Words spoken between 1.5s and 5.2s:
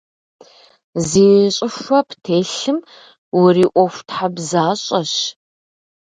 щIыхуэ птелъым уриIуэхутхьэбзащIэщ.